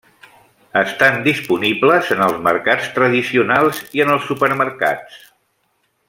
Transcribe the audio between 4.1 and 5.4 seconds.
els supermercats.